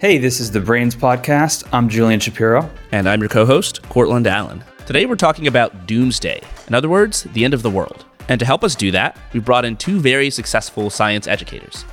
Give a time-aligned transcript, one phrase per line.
[0.00, 1.66] Hey, this is the Brains Podcast.
[1.72, 2.70] I'm Julian Shapiro.
[2.92, 4.62] And I'm your co host, Courtland Allen.
[4.86, 6.40] Today we're talking about doomsday.
[6.68, 8.04] In other words, the end of the world.
[8.28, 11.84] And to help us do that, we brought in two very successful science educators.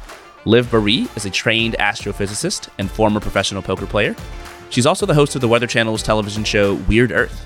[0.45, 4.15] Liv Boeree is a trained astrophysicist and former professional poker player.
[4.69, 7.43] She's also the host of the Weather Channel's television show Weird Earth.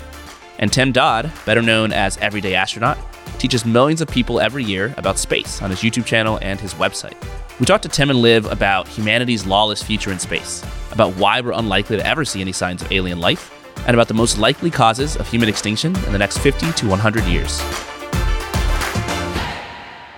[0.60, 2.98] And Tim Dodd, better known as Everyday Astronaut,
[3.38, 7.16] teaches millions of people every year about space on his YouTube channel and his website.
[7.60, 10.64] We talked to Tim and Liv about humanity's lawless future in space,
[10.94, 13.54] about why we're unlikely to ever see any signs of alien life,
[13.86, 17.26] and about the most likely causes of human extinction in the next 50 to 100
[17.26, 17.62] years.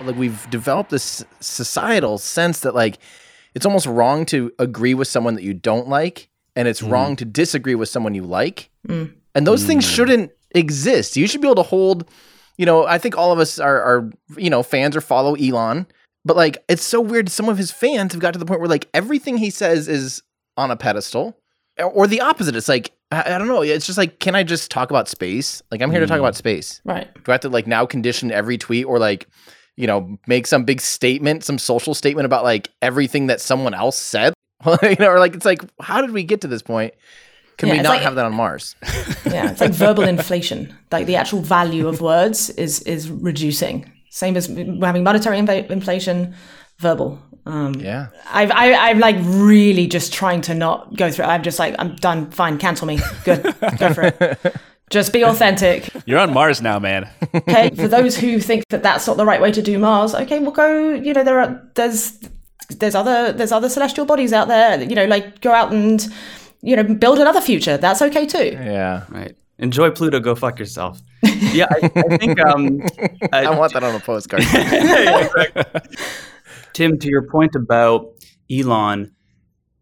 [0.06, 2.98] Like we've developed this societal sense that like
[3.54, 6.92] it's almost wrong to agree with someone that you don't like, and it's mm.
[6.92, 8.70] wrong to disagree with someone you like.
[8.86, 9.14] Mm.
[9.34, 9.66] And those mm.
[9.66, 11.16] things shouldn't exist.
[11.16, 12.08] You should be able to hold,
[12.56, 15.88] you know, I think all of us are, are, you know, fans or follow Elon,
[16.24, 17.28] but like it's so weird.
[17.28, 20.22] Some of his fans have got to the point where like everything he says is
[20.56, 21.36] on a pedestal
[21.80, 22.56] or the opposite.
[22.56, 23.62] It's like, I, I don't know.
[23.62, 25.62] It's just like, can I just talk about space?
[25.70, 26.04] Like, I'm here mm.
[26.04, 26.80] to talk about space.
[26.84, 27.12] Right.
[27.14, 29.26] Do I have to like now condition every tweet or like,
[29.76, 33.96] you know, make some big statement, some social statement about like everything that someone else
[33.96, 34.34] said?
[34.82, 36.94] you know, or like, it's like, how did we get to this point?
[37.58, 38.74] Can yeah, we not like, have that on Mars?
[39.26, 40.74] yeah, it's like verbal inflation.
[40.90, 43.91] Like the actual value of words is is reducing.
[44.12, 46.34] Same as we're having monetary inflation,
[46.78, 47.18] verbal.
[47.46, 51.24] Um, yeah, I've I, I'm like really just trying to not go through.
[51.24, 52.30] I'm just like I'm done.
[52.30, 53.00] Fine, cancel me.
[53.24, 53.42] Good,
[53.78, 54.56] go for it.
[54.90, 55.88] Just be authentic.
[56.04, 57.08] You're on Mars now, man.
[57.34, 60.38] okay, for those who think that that's not the right way to do Mars, okay,
[60.40, 60.92] we'll go.
[60.92, 62.18] You know, there are there's
[62.68, 64.82] there's other there's other celestial bodies out there.
[64.82, 66.06] You know, like go out and
[66.60, 67.78] you know, build another future.
[67.78, 68.50] That's okay too.
[68.52, 69.04] Yeah.
[69.08, 69.34] Right.
[69.58, 70.20] Enjoy Pluto.
[70.20, 71.00] Go fuck yourself.
[71.22, 72.40] yeah, I, I think.
[72.40, 72.80] Um,
[73.32, 74.42] I, I want that on a postcard.
[76.72, 78.14] Tim, to your point about
[78.50, 79.14] Elon,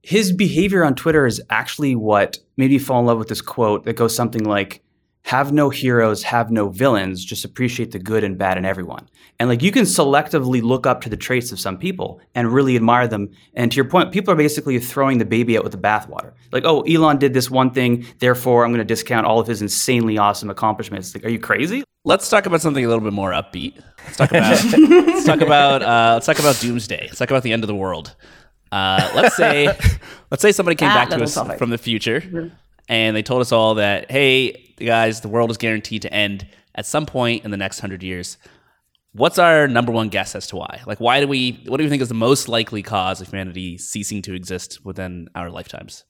[0.02, 3.84] his behavior on Twitter is actually what made me fall in love with this quote
[3.84, 4.82] that goes something like,
[5.22, 9.08] have no heroes, have no villains, just appreciate the good and bad in everyone.
[9.38, 12.76] And like you can selectively look up to the traits of some people and really
[12.76, 13.30] admire them.
[13.54, 16.32] And to your point, people are basically throwing the baby out with the bathwater.
[16.52, 19.62] Like, oh, Elon did this one thing, therefore I'm going to discount all of his
[19.62, 21.14] insanely awesome accomplishments.
[21.14, 21.84] Like, are you crazy?
[22.04, 23.80] Let's talk about something a little bit more upbeat.
[24.04, 27.02] Let's talk about let's talk about uh, let's talk about doomsday.
[27.02, 28.16] Let's talk about the end of the world.
[28.72, 29.66] Uh, let's say
[30.30, 31.58] let's say somebody came that back to us topic.
[31.58, 32.50] from the future
[32.90, 36.84] and they told us all that hey guys, the world is guaranteed to end at
[36.84, 38.36] some point in the next hundred years.
[39.12, 40.82] What's our number one guess as to why?
[40.86, 41.62] Like, why do we?
[41.66, 45.28] What do we think is the most likely cause of humanity ceasing to exist within
[45.34, 46.04] our lifetimes?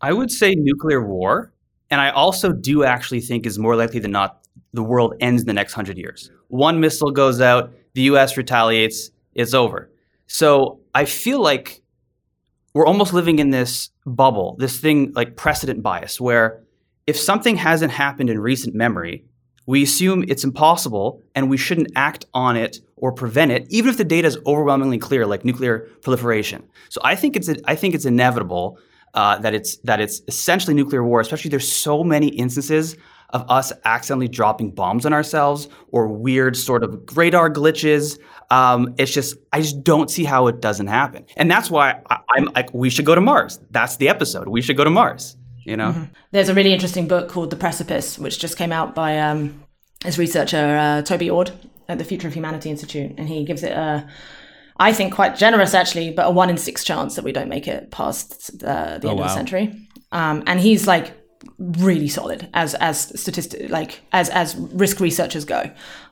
[0.00, 1.54] I would say nuclear war,
[1.90, 4.40] and I also do actually think is more likely than not
[4.74, 6.30] the world ends in the next hundred years.
[6.48, 8.36] One missile goes out, the U.S.
[8.36, 9.90] retaliates, it's over.
[10.26, 11.82] So I feel like
[12.76, 16.62] we're almost living in this bubble, this thing like precedent bias, where
[17.06, 19.24] if something hasn't happened in recent memory,
[19.64, 23.96] we assume it's impossible and we shouldn't act on it or prevent it, even if
[23.96, 26.68] the data is overwhelmingly clear, like nuclear proliferation.
[26.90, 28.78] So I think it's I think it's inevitable
[29.14, 31.20] uh, that it's that it's essentially nuclear war.
[31.20, 32.94] Especially there's so many instances
[33.30, 38.18] of us accidentally dropping bombs on ourselves or weird sort of radar glitches.
[38.50, 42.18] Um, it's just I just don't see how it doesn't happen, and that's why I,
[42.36, 43.58] I'm like we should go to Mars.
[43.70, 44.48] That's the episode.
[44.48, 45.36] We should go to Mars
[45.66, 45.90] you know?
[45.90, 46.04] Mm-hmm.
[46.30, 49.64] There's a really interesting book called The Precipice, which just came out by um,
[50.04, 51.50] his researcher, uh, Toby Ord
[51.88, 53.12] at the Future of Humanity Institute.
[53.18, 54.08] And he gives it a,
[54.78, 57.66] I think, quite generous actually, but a one in six chance that we don't make
[57.66, 59.24] it past uh, the oh, end wow.
[59.24, 59.74] of the century.
[60.12, 61.14] Um, and he's like
[61.58, 65.70] really solid as as statistic like as as risk researchers go.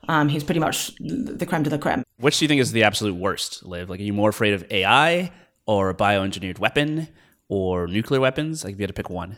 [0.08, 2.02] Um, he's pretty much the creme de la creme.
[2.18, 3.90] Which do you think is the absolute worst, Liv?
[3.90, 5.32] Like, are you more afraid of AI
[5.66, 7.08] or a bioengineered weapon?
[7.48, 8.64] or nuclear weapons?
[8.64, 9.36] Like, if you had to pick one.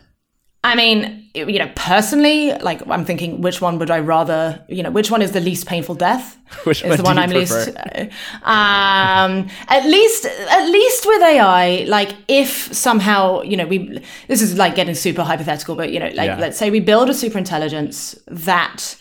[0.63, 4.65] I mean, you know, personally, like I'm thinking, which one would I rather?
[4.67, 6.37] You know, which one is the least painful death?
[6.63, 7.65] Which is one the one I'm prefer?
[7.65, 8.13] least.
[8.43, 14.57] Um, at least, at least with AI, like if somehow, you know, we this is
[14.57, 16.39] like getting super hypothetical, but you know, like yeah.
[16.39, 18.95] let's say we build a super intelligence that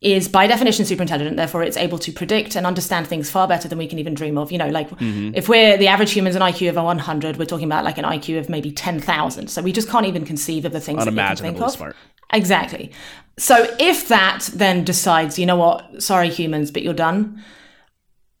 [0.00, 3.68] is by definition super intelligent therefore it's able to predict and understand things far better
[3.68, 4.50] than we can even dream of.
[4.50, 5.32] You know like mm-hmm.
[5.34, 8.38] if we're the average human's an iq of 100 we're talking about like an iq
[8.38, 11.36] of maybe 10000 so we just can't even conceive of the things that we can
[11.36, 11.72] think of.
[11.72, 11.96] smart.
[12.32, 12.92] exactly.
[13.36, 17.42] So if that then decides you know what sorry humans but you're done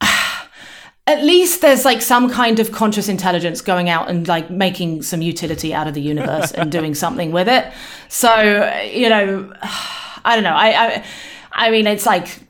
[0.00, 5.20] at least there's like some kind of conscious intelligence going out and like making some
[5.20, 7.70] utility out of the universe and doing something with it.
[8.08, 8.32] So
[8.90, 9.52] you know
[10.24, 10.50] i don't know.
[10.50, 11.04] I, I
[11.52, 12.40] I mean, it's like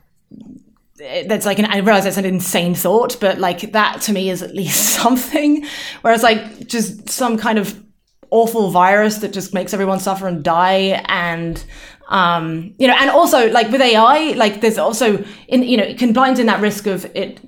[1.27, 4.41] that's like an I realize that's an insane thought, but like that to me is
[4.41, 5.65] at least something.
[6.01, 7.83] Whereas like just some kind of
[8.29, 11.63] awful virus that just makes everyone suffer and die and
[12.07, 15.97] um, you know, and also like with AI, like there's also in you know it
[15.97, 17.39] combines in that risk of it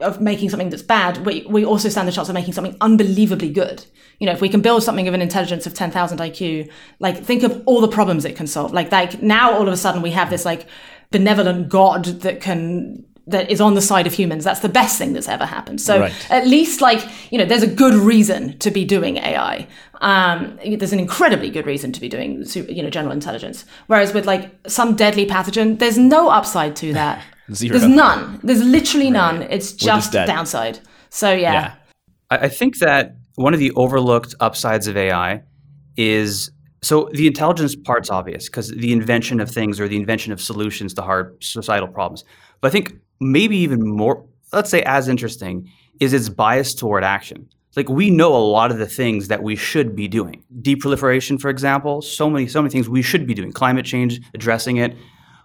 [0.00, 1.24] of making something that's bad.
[1.26, 3.84] We we also stand the chance of making something unbelievably good.
[4.20, 6.70] You know, if we can build something of an intelligence of ten thousand IQ,
[7.00, 8.72] like think of all the problems it can solve.
[8.72, 10.66] Like like now all of a sudden we have this like
[11.10, 14.44] benevolent god that can that is on the side of humans.
[14.44, 15.80] That's the best thing that's ever happened.
[15.80, 16.30] So right.
[16.30, 17.02] at least like,
[17.32, 19.66] you know, there's a good reason to be doing AI.
[20.00, 23.64] Um, there's an incredibly good reason to be doing, you know, general intelligence.
[23.86, 27.24] Whereas with like some deadly pathogen, there's no upside to that.
[27.52, 27.78] Zero.
[27.78, 28.40] There's none.
[28.42, 29.42] There's literally none.
[29.42, 30.80] It's just, just downside.
[31.10, 31.52] So yeah.
[31.52, 31.74] yeah.
[32.30, 35.42] I think that one of the overlooked upsides of AI
[35.96, 36.50] is
[36.82, 40.94] so the intelligence part's obvious because the invention of things or the invention of solutions
[40.94, 42.24] to hard societal problems.
[42.60, 45.70] But I think maybe even more, let's say as interesting,
[46.00, 47.48] is its bias toward action.
[47.76, 50.44] Like we know a lot of the things that we should be doing.
[50.60, 53.50] Deproliferation, for example, so many, so many things we should be doing.
[53.50, 54.96] Climate change, addressing it.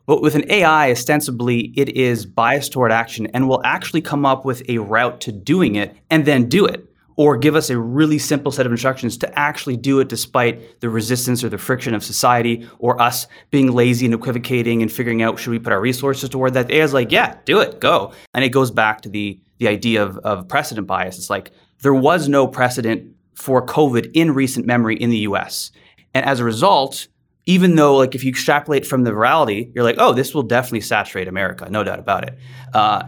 [0.10, 4.44] But with an AI, ostensibly, it is biased toward action and will actually come up
[4.44, 6.84] with a route to doing it and then do it
[7.16, 10.90] or give us a really simple set of instructions to actually do it despite the
[10.90, 15.38] resistance or the friction of society or us being lazy and equivocating and figuring out
[15.38, 16.72] should we put our resources toward that.
[16.72, 18.12] AI is like, yeah, do it, go.
[18.34, 21.20] And it goes back to the the idea of, of precedent bias.
[21.20, 21.52] It's like
[21.84, 25.70] there was no precedent for COVID in recent memory in the US.
[26.16, 27.10] And as a result,
[27.50, 30.82] even though like if you extrapolate from the reality, you're like, oh, this will definitely
[30.82, 32.38] saturate America, no doubt about it.
[32.76, 33.02] Uh,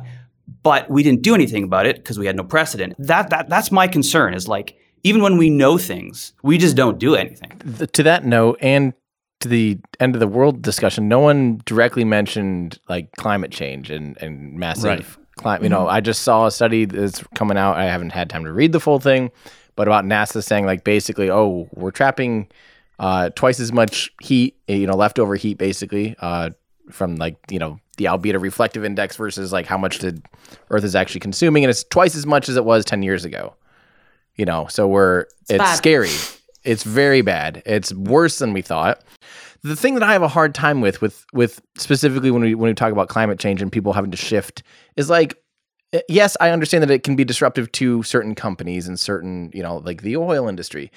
[0.64, 2.96] but we didn't do anything about it because we had no precedent.
[2.98, 6.98] That that that's my concern is like even when we know things, we just don't
[6.98, 7.62] do anything.
[7.64, 8.94] The, to that note, and
[9.42, 14.18] to the end of the world discussion, no one directly mentioned like climate change and
[14.24, 15.06] and massive right.
[15.36, 15.62] climate.
[15.62, 15.98] You know, mm-hmm.
[15.98, 17.78] I just saw a study that's coming out.
[17.78, 19.30] I haven't had time to read the full thing,
[19.76, 22.48] but about NASA saying like basically, oh, we're trapping
[23.01, 26.51] uh, twice as much heat, you know, leftover heat basically uh,
[26.92, 30.21] from like you know the albedo reflective index versus like how much the
[30.69, 33.56] Earth is actually consuming, and it's twice as much as it was ten years ago.
[34.36, 36.12] You know, so we're it's, it's scary.
[36.63, 37.63] It's very bad.
[37.65, 39.01] It's worse than we thought.
[39.63, 42.69] The thing that I have a hard time with, with with specifically when we when
[42.69, 44.62] we talk about climate change and people having to shift,
[44.95, 45.42] is like
[46.07, 49.77] yes, I understand that it can be disruptive to certain companies and certain, you know,
[49.77, 50.92] like the oil industry.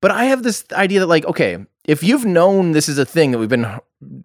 [0.00, 3.32] But I have this idea that like, okay, if you've known this is a thing
[3.32, 3.66] that we've been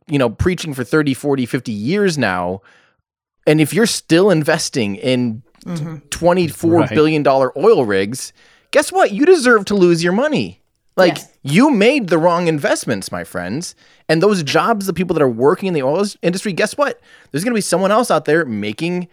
[0.07, 2.61] you know preaching for 30 40 50 years now
[3.45, 5.97] and if you're still investing in mm-hmm.
[6.09, 6.89] 24 right.
[6.89, 8.31] billion dollar oil rigs
[8.71, 10.61] guess what you deserve to lose your money
[10.95, 11.34] like yes.
[11.45, 13.75] You made the wrong investments my friends
[14.09, 16.99] and those jobs the people that are working in the oil industry guess what
[17.31, 19.07] there's going to be someone else out there making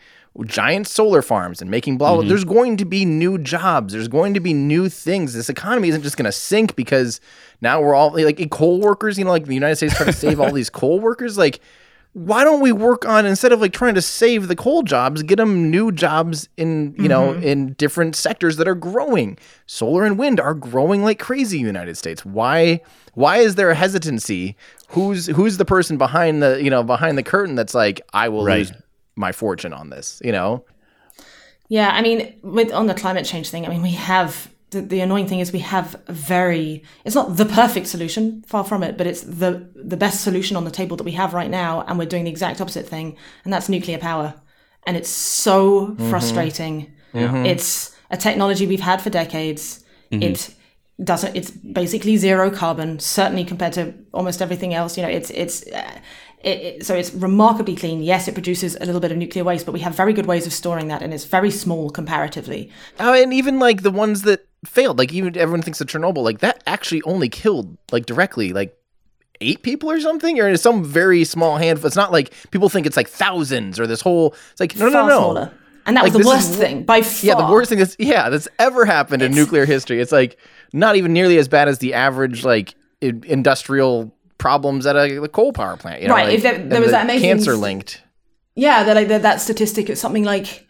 [0.47, 2.21] giant solar farms and making blah, blah.
[2.21, 2.29] Mm-hmm.
[2.29, 3.93] There's going to be new jobs.
[3.93, 5.35] There's going to be new things.
[5.35, 7.21] This economy isn't just going to sink because
[7.61, 10.41] now we're all like coal workers, you know, like the United States trying to save
[10.41, 11.37] all these coal workers.
[11.37, 11.61] Like,
[12.15, 15.37] why don't we work on instead of like trying to save the coal jobs, get
[15.37, 17.07] them new jobs in, you mm-hmm.
[17.09, 19.39] know, in different sectors that are growing.
[19.67, 22.25] Solar and wind are growing like crazy in the United States.
[22.25, 22.83] Why
[23.15, 24.57] why is there a hesitancy?
[24.89, 28.45] Who's who's the person behind the, you know, behind the curtain that's like I will
[28.45, 28.59] right.
[28.59, 28.73] lose
[29.17, 30.65] my fortune on this, you know?
[31.69, 35.01] Yeah, I mean, with on the climate change thing, I mean, we have the, the
[35.01, 38.97] annoying thing is we have a very it's not the perfect solution, far from it,
[38.97, 41.99] but it's the the best solution on the table that we have right now, and
[41.99, 44.35] we're doing the exact opposite thing, and that's nuclear power.
[44.87, 46.11] And it's so mm-hmm.
[46.11, 46.93] frustrating.
[47.15, 47.47] Mm-hmm.
[47.47, 49.85] It's a technology we've had for decades.
[50.11, 50.23] Mm-hmm.
[50.23, 50.55] It
[51.05, 55.67] doesn't it's basically zero carbon certainly compared to almost everything else you know it's it's
[55.69, 55.99] uh,
[56.43, 58.03] it, it, so it's remarkably clean.
[58.03, 60.47] Yes, it produces a little bit of nuclear waste, but we have very good ways
[60.47, 62.71] of storing that, and it's very small comparatively.
[62.99, 66.41] Oh, and even like the ones that failed, like even everyone thinks of Chernobyl, like
[66.41, 68.77] that actually only killed like directly like
[69.41, 71.87] eight people or something, or some very small handful.
[71.87, 74.35] It's not like people think it's like thousands or this whole.
[74.51, 75.19] It's like no, Far no, no.
[75.19, 75.53] Smaller.
[75.85, 77.27] And that like, was the worst is, thing by far.
[77.27, 80.01] Yeah, the worst thing that's yeah that's ever happened it's, in nuclear history.
[80.01, 80.39] It's like
[80.73, 85.53] not even nearly as bad as the average like industrial problems at a, a coal
[85.53, 86.03] power plant.
[86.03, 86.27] You know, right.
[86.27, 88.03] Like, if there, there was the that amazing cancer linked.
[88.57, 90.67] Yeah, that like that, that statistic is something like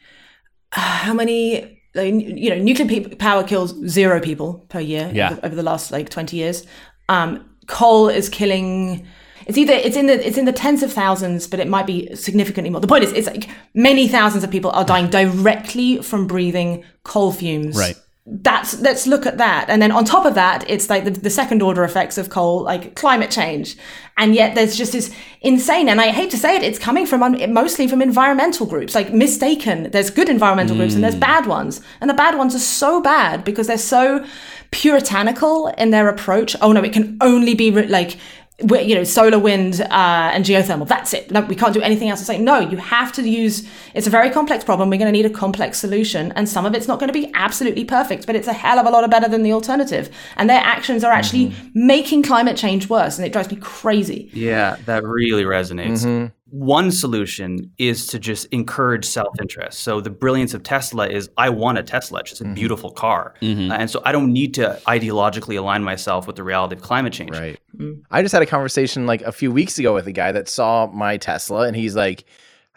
[0.72, 5.32] uh, how many like, you know nuclear power kills zero people per year yeah.
[5.32, 6.66] over, over the last like 20 years
[7.08, 9.06] um, coal is killing
[9.46, 12.14] it's either it's in the it's in the tens of thousands but it might be
[12.14, 16.26] significantly more the point is it's like many thousands of people are dying directly from
[16.26, 20.68] breathing coal fumes right that's let's look at that and then on top of that
[20.70, 23.76] it's like the, the, second order effects of coal like climate change
[24.16, 27.20] and yet there's just this insane and i hate to say it it's coming from
[27.52, 30.78] mostly from environmental groups like mistaken there's good environmental mm.
[30.78, 31.20] groups and there's mm.
[31.20, 34.24] bad ones and the bad ones are so bad because they're so
[34.70, 38.18] puritanical in their approach oh no it can only be re- like
[38.62, 40.86] you know, solar, wind, uh, and geothermal.
[40.86, 41.30] That's it.
[41.30, 42.20] No, we can't do anything else.
[42.20, 44.90] It's like, no, you have to use, it's a very complex problem.
[44.90, 46.32] We're going to need a complex solution.
[46.32, 48.86] And some of it's not going to be absolutely perfect, but it's a hell of
[48.86, 50.10] a lot better than the alternative.
[50.36, 51.86] And their actions are actually mm-hmm.
[51.86, 53.18] making climate change worse.
[53.18, 54.30] And it drives me crazy.
[54.32, 56.04] Yeah, that really resonates.
[56.04, 59.78] Mm-hmm one solution is to just encourage self-interest.
[59.80, 62.20] So the brilliance of Tesla is I want a Tesla.
[62.20, 62.52] It's a mm-hmm.
[62.52, 63.72] beautiful car, mm-hmm.
[63.72, 67.14] uh, and so I don't need to ideologically align myself with the reality of climate
[67.14, 67.30] change.
[67.30, 67.58] Right.
[67.74, 68.02] Mm-hmm.
[68.10, 70.88] I just had a conversation like a few weeks ago with a guy that saw
[70.88, 72.24] my Tesla, and he's like,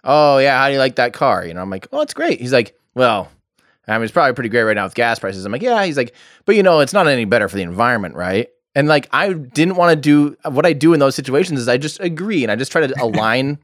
[0.06, 2.40] "Oh yeah, how do you like that car?" You know, I'm like, "Oh, it's great."
[2.40, 3.30] He's like, "Well."
[3.88, 5.46] I mean, it's probably pretty great right now with gas prices.
[5.46, 5.86] I'm like, yeah.
[5.86, 6.16] He's like,
[6.46, 8.48] but you know, it's not any better for the environment, right?
[8.76, 11.78] And like, I didn't want to do what I do in those situations is I
[11.78, 13.58] just agree and I just try to align,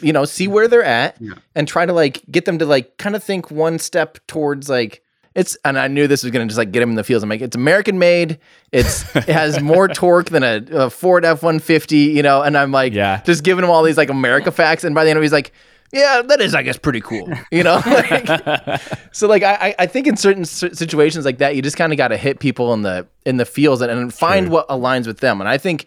[0.00, 1.34] you know, see where they're at yeah.
[1.54, 5.02] and try to like get them to like kind of think one step towards like,
[5.34, 7.22] it's and I knew this was gonna just like get him in the fields.
[7.22, 8.38] I'm like, it's American made.
[8.72, 12.40] It's it has more torque than a, a Ford F one fifty, you know.
[12.40, 14.82] And I'm like, yeah, just giving him all these like America facts.
[14.82, 15.52] And by the end of it, he's like,
[15.92, 17.28] yeah, that is, I guess, pretty cool.
[17.50, 18.80] You know, like,
[19.12, 22.08] so like I, I think in certain situations like that, you just kind of got
[22.08, 25.40] to hit people in the in the fields and, and find what aligns with them.
[25.40, 25.86] And I think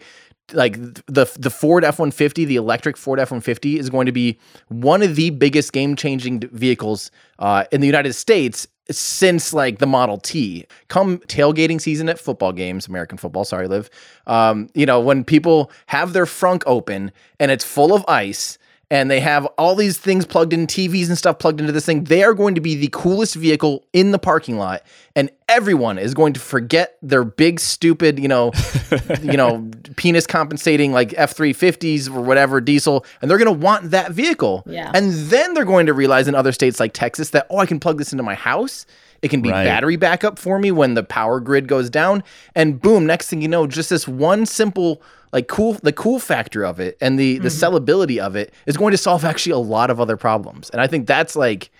[0.52, 0.74] like
[1.06, 4.12] the the Ford F one fifty, the electric Ford F one fifty, is going to
[4.12, 4.38] be
[4.68, 9.86] one of the biggest game changing vehicles uh, in the United States since like the
[9.86, 10.66] Model T.
[10.88, 13.88] Come tailgating season at football games, American football, sorry, Liv.
[14.26, 18.58] Um, you know, when people have their frunk open and it's full of ice
[18.90, 22.04] and they have all these things plugged in, TVs and stuff plugged into this thing.
[22.04, 24.82] They are going to be the coolest vehicle in the parking lot,
[25.14, 28.50] and everyone is going to forget their big, stupid, you know,
[29.22, 33.64] you know, penis compensating like F three fifties or whatever diesel, and they're going to
[33.64, 34.64] want that vehicle.
[34.66, 34.90] Yeah.
[34.92, 37.78] And then they're going to realize in other states like Texas that oh, I can
[37.78, 38.86] plug this into my house.
[39.22, 39.64] It can be right.
[39.64, 42.24] battery backup for me when the power grid goes down,
[42.56, 46.64] and boom, next thing you know, just this one simple like cool the cool factor
[46.64, 47.76] of it and the the mm-hmm.
[47.76, 50.70] sellability of it is going to solve actually a lot of other problems.
[50.70, 51.70] And i think that's like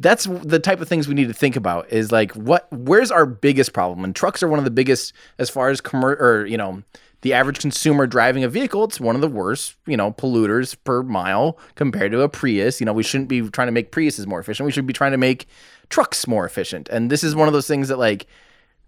[0.00, 3.26] that's the type of things we need to think about is like what where's our
[3.26, 4.04] biggest problem?
[4.04, 6.82] And trucks are one of the biggest as far as commer- or you know
[7.20, 11.02] the average consumer driving a vehicle it's one of the worst you know polluters per
[11.02, 12.80] mile compared to a prius.
[12.80, 14.66] You know we shouldn't be trying to make priuses more efficient.
[14.66, 15.46] We should be trying to make
[15.90, 16.88] trucks more efficient.
[16.88, 18.26] And this is one of those things that like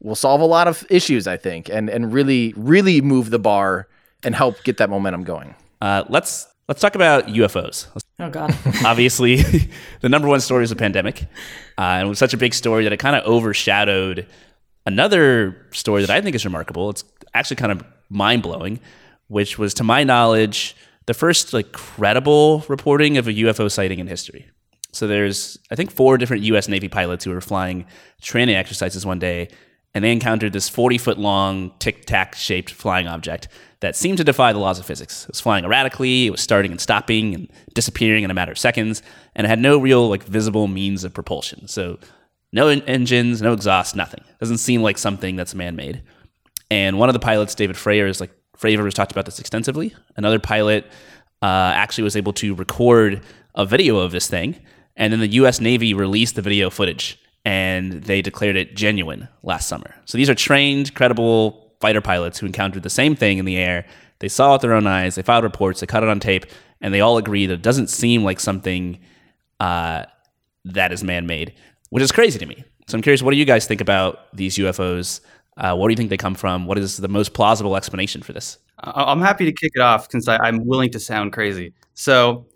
[0.01, 3.89] will solve a lot of issues i think and and really really move the bar
[4.25, 5.55] and help get that momentum going.
[5.81, 7.89] Uh, let's let's talk about UFOs.
[8.19, 8.57] Oh God!
[8.85, 9.37] Obviously,
[10.01, 11.23] the number one story is a pandemic,
[11.79, 14.27] uh, and it was such a big story that it kind of overshadowed
[14.87, 16.91] another story that I think is remarkable.
[16.91, 17.05] It's
[17.35, 18.81] actually kind of mind blowing,
[19.29, 24.07] which was, to my knowledge, the first like credible reporting of a UFO sighting in
[24.07, 24.47] history.
[24.93, 26.69] So there's, I think, four different U.S.
[26.69, 27.85] Navy pilots who were flying
[28.23, 29.49] training exercises one day,
[29.93, 33.49] and they encountered this 40 foot long tic tac shaped flying object
[33.81, 35.25] that seemed to defy the laws of physics.
[35.25, 38.59] It was flying erratically, it was starting and stopping and disappearing in a matter of
[38.59, 39.03] seconds,
[39.35, 41.69] and it had no real like visible means of propulsion.
[41.69, 41.99] So
[42.53, 44.25] no en- engines, no exhaust, nothing.
[44.41, 46.03] Doesn't seem like something that's man-made.
[46.71, 49.95] And one of the pilots, David Fravor, is like Fravor has talked about this extensively.
[50.17, 50.87] Another pilot
[51.43, 53.21] uh, actually was able to record
[53.55, 54.57] a video of this thing,
[54.97, 55.61] and then the U.S.
[55.61, 59.95] Navy released the video footage, and they declared it genuine last summer.
[60.07, 63.87] So these are trained, credible fighter pilots who encountered the same thing in the air.
[64.19, 65.15] They saw it with their own eyes.
[65.15, 65.81] They filed reports.
[65.81, 66.47] They cut it on tape,
[66.81, 68.99] and they all agree that it doesn't seem like something
[69.61, 70.05] uh,
[70.65, 71.55] that is man-made,
[71.91, 72.65] which is crazy to me.
[72.89, 75.21] So I'm curious, what do you guys think about these UFOs?
[75.57, 76.67] Uh, what do you think they come from?
[76.67, 78.59] What is the most plausible explanation for this?
[78.79, 81.73] I'm happy to kick it off since I, am willing to sound crazy.
[81.95, 82.47] So,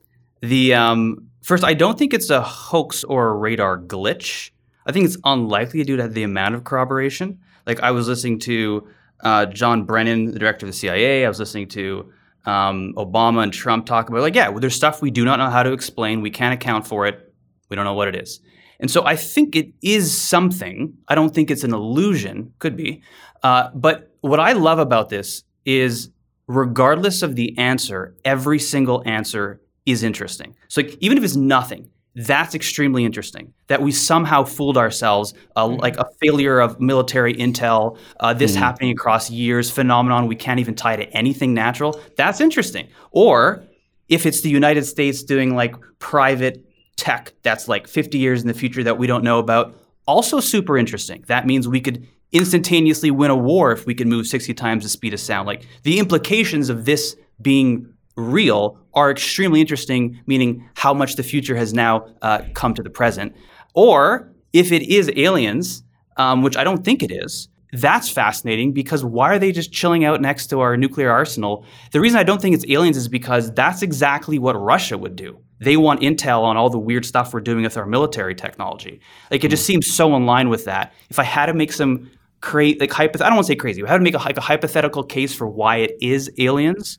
[0.43, 4.51] the um, first, I don't think it's a hoax or a radar glitch.
[4.87, 7.39] I think it's unlikely due to the amount of corroboration.
[7.67, 8.87] Like I was listening to
[9.23, 11.25] uh, John Brennan, the director of the CIA.
[11.25, 12.13] I was listening to
[12.47, 15.51] um, Obama and Trump talk about like, yeah, well, there's stuff we do not know
[15.51, 16.21] how to explain.
[16.21, 17.33] We can't account for it.
[17.69, 18.41] We don't know what it is.
[18.81, 20.95] And so I think it is something.
[21.07, 22.55] I don't think it's an illusion.
[22.59, 23.03] Could be.
[23.43, 26.11] Uh, but what I love about this is,
[26.47, 30.57] regardless of the answer, every single answer is interesting.
[30.69, 35.67] So like, even if it's nothing, that's extremely interesting that we somehow fooled ourselves uh,
[35.67, 35.81] mm.
[35.81, 38.57] like a failure of military intel uh, this mm.
[38.57, 43.63] happening across years phenomenon we can't even tie to anything natural that's interesting or
[44.09, 46.65] if it's the united states doing like private
[46.97, 49.75] tech that's like 50 years in the future that we don't know about
[50.11, 51.25] also super interesting.
[51.29, 54.89] That means we could instantaneously win a war if we could move 60 times the
[54.89, 55.47] speed of sound.
[55.47, 61.57] Like the implications of this being real are extremely interesting, meaning how much the future
[61.57, 63.35] has now uh, come to the present.
[63.75, 65.83] Or if it is aliens,
[66.17, 70.05] um, which I don't think it is, that's fascinating because why are they just chilling
[70.05, 71.65] out next to our nuclear arsenal?
[71.93, 75.39] The reason I don't think it's aliens is because that's exactly what Russia would do.
[75.61, 79.01] They want intel on all the weird stuff we're doing with our military technology.
[79.31, 80.93] Like it just seems so in line with that.
[81.11, 82.11] If I had to make some
[82.41, 83.83] create like hypoth- I don't want to say crazy.
[83.83, 86.99] But I had to make a, like a hypothetical case for why it is aliens.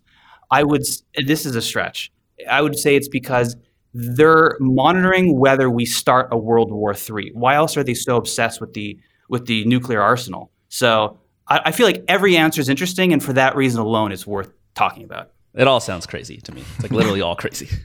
[0.51, 0.83] I would.
[1.25, 2.11] This is a stretch.
[2.49, 3.55] I would say it's because
[3.93, 7.31] they're monitoring whether we start a World War III.
[7.33, 10.51] Why else are they so obsessed with the with the nuclear arsenal?
[10.69, 14.27] So I, I feel like every answer is interesting, and for that reason alone, it's
[14.27, 15.31] worth talking about.
[15.53, 16.63] It all sounds crazy to me.
[16.75, 17.69] It's like literally all crazy.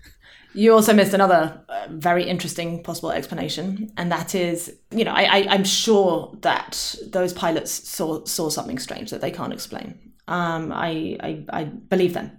[0.57, 5.25] You also missed another uh, very interesting possible explanation, and that is, you know, I,
[5.25, 9.99] I, am sure that those pilots saw saw something strange that they can't explain.
[10.29, 12.31] Um, I, I, I believe them.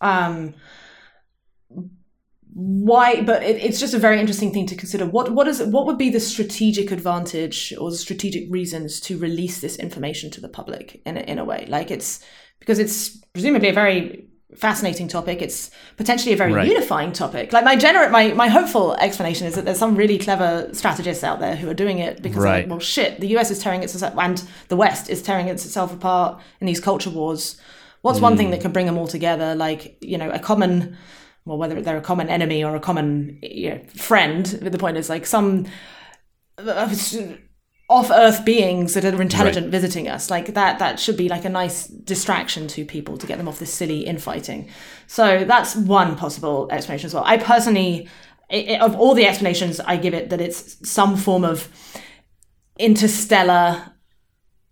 [0.00, 0.54] Um,
[2.52, 3.22] why?
[3.22, 5.06] But it, it's just a very interesting thing to consider.
[5.06, 9.60] What what is what would be the strategic advantage or the strategic reasons to release
[9.60, 11.66] this information to the public in a, in a way?
[11.68, 12.24] Like it's
[12.58, 15.42] because it's presumably a very fascinating topic.
[15.42, 16.68] It's potentially a very right.
[16.68, 17.52] unifying topic.
[17.52, 21.40] Like my generate, my my hopeful explanation is that there's some really clever strategists out
[21.40, 22.64] there who are doing it because, right.
[22.64, 26.40] like, well, shit, the US is tearing itself and the West is tearing itself apart
[26.60, 27.60] in these culture wars.
[28.02, 28.22] What's mm.
[28.22, 28.50] one thing mm.
[28.52, 29.54] that can bring them all together?
[29.54, 30.96] Like you know, a common,
[31.44, 34.46] well, whether they're a common enemy or a common you know, friend.
[34.46, 35.66] The point is like some.
[36.58, 36.88] Uh,
[37.88, 39.70] off-earth beings that are intelligent right.
[39.70, 43.38] visiting us like that that should be like a nice distraction to people to get
[43.38, 44.68] them off this silly infighting
[45.06, 48.08] so that's one possible explanation as well i personally
[48.50, 51.68] it, of all the explanations i give it that it's some form of
[52.78, 53.92] interstellar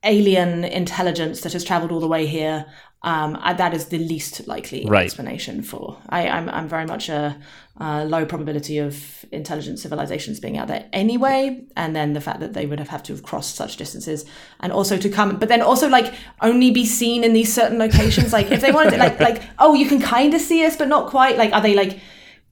[0.02, 2.66] alien intelligence that has traveled all the way here
[3.04, 5.04] um, that is the least likely right.
[5.04, 5.98] explanation for.
[6.08, 7.38] I, I'm, I'm very much a,
[7.76, 12.54] a, low probability of intelligent civilizations being out there anyway, and then the fact that
[12.54, 14.24] they would have had to have crossed such distances,
[14.60, 18.32] and also to come, but then also like only be seen in these certain locations.
[18.32, 20.88] Like if they wanted to, like like oh, you can kind of see us, but
[20.88, 21.36] not quite.
[21.36, 22.00] Like are they like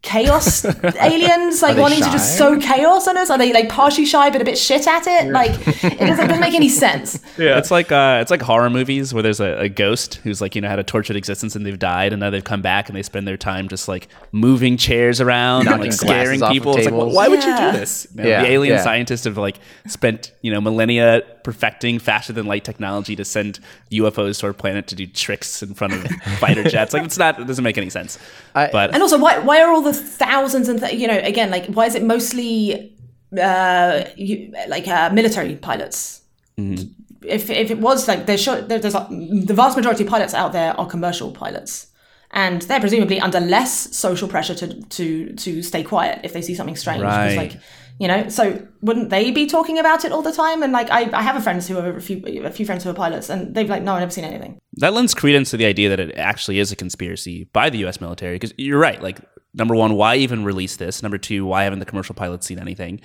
[0.02, 0.64] chaos
[1.00, 2.06] aliens like wanting shy?
[2.06, 3.30] to just sow chaos on us?
[3.30, 5.26] Are they like partially shy but a bit shit at it?
[5.26, 5.32] Yeah.
[5.32, 7.20] like it doesn't, doesn't, make any sense.
[7.38, 7.58] Yeah.
[7.58, 10.60] It's like uh it's like horror movies where there's a, a, ghost who's like you
[10.60, 13.02] know had a tortured existence and they've died and now they've come back and they
[13.02, 16.76] spend their time just like moving chairs around and like scaring people.
[16.76, 17.30] It's like well, why yeah.
[17.30, 18.06] would you do this?
[18.14, 18.42] You know, yeah.
[18.42, 23.24] the alien scientists have like spent you know millennia perfecting faster than light technology to
[23.24, 23.60] send
[23.90, 26.04] UFOs to our planet to do tricks in front of
[26.38, 26.92] fighter jets.
[26.92, 28.18] Like it's not it doesn't make any sense.
[28.54, 31.50] I, but and also why why are all the thousands and th- you know again
[31.50, 32.96] like why is it mostly
[33.40, 36.22] uh you, like uh, military pilots?
[36.58, 36.92] Mm-hmm.
[37.24, 40.52] if, if it was like there's sure, there's a, the vast majority of pilots out
[40.52, 41.88] there are commercial pilots.
[42.34, 46.54] And they're presumably under less social pressure to to to stay quiet if they see
[46.54, 47.02] something strange.
[47.02, 47.36] Right.
[47.36, 47.58] like
[47.98, 50.62] you know so wouldn't they be talking about it all the time?
[50.62, 52.90] And like i, I have a friends who are a few a few friends who
[52.90, 54.58] are pilots and they've like no i've never seen anything.
[54.74, 58.00] That lends credence to the idea that it actually is a conspiracy by the us
[58.00, 59.20] military because you're right like
[59.54, 61.02] number one, why even release this?
[61.02, 63.00] Number two, why haven't the commercial pilots seen anything?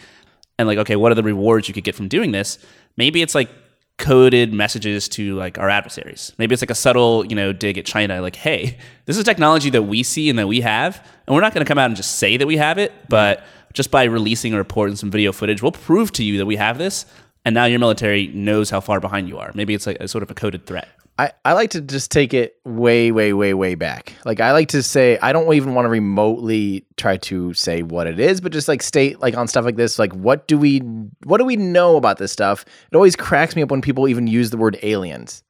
[0.60, 2.57] And like, okay, what are the rewards you could get from doing this?
[2.95, 3.49] Maybe it's like
[3.97, 6.31] coded messages to like our adversaries.
[6.38, 9.69] Maybe it's like a subtle, you know, dig at China, like, hey, this is technology
[9.71, 11.95] that we see and that we have, and we're not going to come out and
[11.95, 15.31] just say that we have it, but just by releasing a report and some video
[15.31, 17.05] footage, we'll prove to you that we have this.
[17.45, 19.51] And now your military knows how far behind you are.
[19.53, 20.89] Maybe it's like a sort of a coded threat.
[21.19, 24.13] I, I like to just take it way, way, way, way back.
[24.23, 28.06] Like I like to say, I don't even want to remotely try to say what
[28.06, 30.80] it is, but just like state like on stuff like this, like what do we
[31.23, 32.65] what do we know about this stuff?
[32.91, 35.43] It always cracks me up when people even use the word aliens.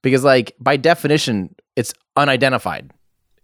[0.00, 2.90] Because like by definition, it's unidentified.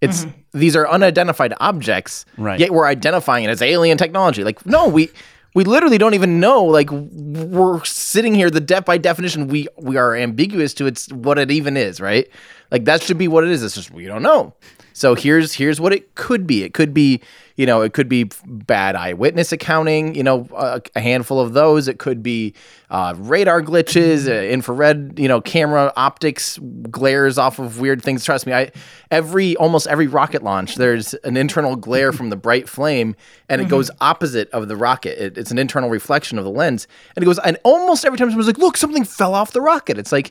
[0.01, 0.59] It's mm-hmm.
[0.59, 2.59] these are unidentified objects, right.
[2.59, 4.45] yet we're identifying it as alien technology.
[4.45, 5.11] Like, no, we
[5.59, 6.63] we literally don't even know.
[6.63, 8.49] Like we're sitting here.
[8.49, 12.29] The def by definition, we we are ambiguous to it's what it even is, right?
[12.71, 13.65] Like that should be what it is.
[13.65, 14.55] It's just we don't know.
[14.99, 16.65] So here's here's what it could be.
[16.65, 17.21] It could be
[17.59, 21.89] you know, it could be bad eyewitness accounting, you know, a, a handful of those.
[21.89, 22.55] It could be
[22.89, 28.25] uh, radar glitches, uh, infrared, you know, camera optics glares off of weird things.
[28.25, 28.71] Trust me, I
[29.11, 33.17] every almost every rocket launch, there's an internal glare from the bright flame,
[33.49, 33.71] and it mm-hmm.
[33.71, 35.21] goes opposite of the rocket.
[35.21, 37.41] It, it's an internal reflection of the lens, and it goes.
[37.41, 40.31] And almost every time someone's like, "Look, something fell off the rocket," it's like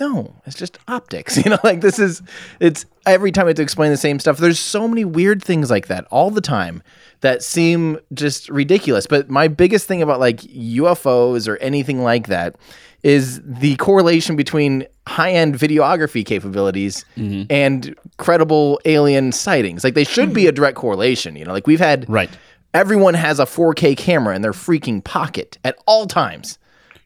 [0.00, 1.36] no, it's just optics.
[1.40, 2.22] You know, like this is
[2.58, 4.38] it's every time I have to explain the same stuff.
[4.38, 6.82] There's so many weird things like that all the time
[7.20, 9.06] that seem just ridiculous.
[9.06, 12.56] But my biggest thing about like UFOs or anything like that
[13.02, 17.44] is the correlation between high-end videography capabilities mm-hmm.
[17.48, 19.82] and credible alien sightings.
[19.82, 21.52] Like they should be a direct correlation, you know.
[21.52, 22.30] Like we've had Right.
[22.74, 26.58] Everyone has a 4K camera in their freaking pocket at all times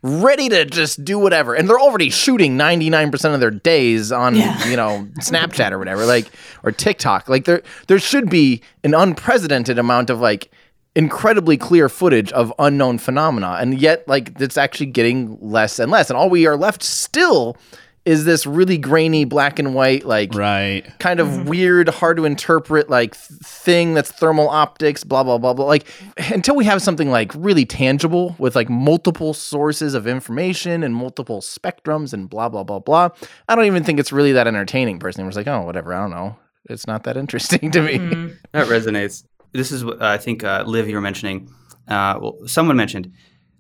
[0.05, 1.55] ready to just do whatever.
[1.55, 4.63] And they're already shooting 99% of their days on, yeah.
[4.69, 6.31] you know, Snapchat or whatever, like
[6.63, 7.29] or TikTok.
[7.29, 10.51] Like there there should be an unprecedented amount of like
[10.95, 13.57] incredibly clear footage of unknown phenomena.
[13.59, 16.11] And yet like it's actually getting less and less.
[16.11, 17.57] And all we are left still
[18.05, 20.87] is this really grainy black and white like right.
[20.99, 21.49] kind of mm-hmm.
[21.49, 25.65] weird hard to interpret like thing that's thermal optics blah blah blah blah.
[25.65, 25.87] Like
[26.31, 31.41] until we have something like really tangible with like multiple sources of information and multiple
[31.41, 33.09] spectrums and blah blah blah blah
[33.49, 35.29] i don't even think it's really that entertaining personally.
[35.29, 36.37] It's like oh whatever i don't know.
[36.69, 37.99] It's not that interesting to me.
[37.99, 38.35] Mm-hmm.
[38.53, 39.25] that resonates.
[39.53, 41.51] This is what uh, i think uh, liv you were mentioning
[41.89, 43.13] uh, well someone mentioned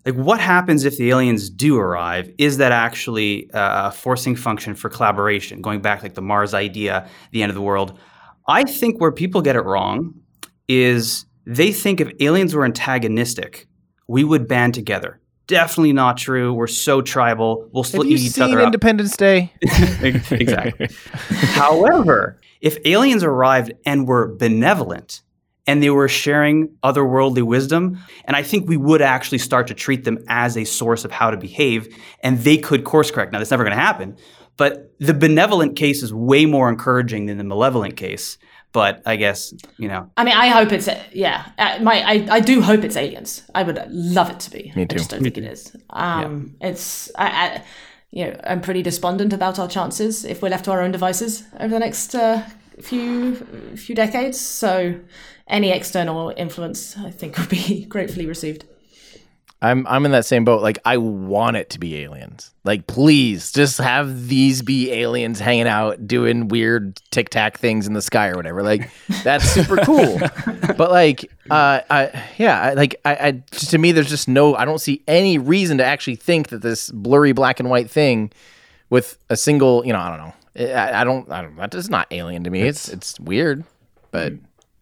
[0.04, 2.30] like what happens if the aliens do arrive?
[2.38, 7.08] Is that actually uh, a forcing function for collaboration going back like the mars idea
[7.32, 7.98] the end of the world?
[8.46, 10.14] I think where people get it wrong
[10.68, 13.66] is they think if aliens were antagonistic
[14.06, 15.20] we would band together.
[15.46, 16.54] Definitely not true.
[16.54, 17.68] We're so tribal.
[17.72, 18.66] We'll split each other up.
[18.66, 19.52] Independence day?
[20.30, 20.88] Exactly.
[21.30, 25.20] However if aliens arrived and were benevolent
[25.66, 27.98] and they were sharing otherworldly wisdom.
[28.24, 31.30] And I think we would actually start to treat them as a source of how
[31.30, 33.32] to behave, and they could course correct.
[33.32, 34.16] Now, that's never going to happen,
[34.56, 38.38] but the benevolent case is way more encouraging than the malevolent case.
[38.72, 40.10] But I guess you know.
[40.16, 41.48] I mean, I hope it's yeah.
[41.58, 43.44] Uh, my I, I do hope it's aliens.
[43.54, 44.72] I would love it to be.
[44.74, 44.96] Me too.
[44.96, 45.76] I just don't think it is.
[45.90, 46.70] Um, yeah.
[46.70, 47.64] it's I, I,
[48.10, 51.44] you know, I'm pretty despondent about our chances if we're left to our own devices
[51.60, 52.42] over the next uh,
[52.80, 53.34] few
[53.76, 54.40] few decades.
[54.40, 55.00] So
[55.46, 58.64] any external influence, I think, would be gratefully received.
[59.64, 60.62] I'm I'm in that same boat.
[60.62, 62.52] Like I want it to be aliens.
[62.64, 67.94] Like please, just have these be aliens hanging out doing weird tic tac things in
[67.94, 68.62] the sky or whatever.
[68.62, 68.90] Like
[69.22, 70.18] that's super cool.
[70.76, 74.54] but like, uh, I, yeah, like I, I, to me, there's just no.
[74.54, 78.32] I don't see any reason to actually think that this blurry black and white thing
[78.90, 80.34] with a single, you know, I don't know.
[80.58, 81.30] I, I don't.
[81.30, 81.56] I don't.
[81.56, 82.62] That is not alien to me.
[82.62, 83.64] It's it's weird,
[84.10, 84.32] but.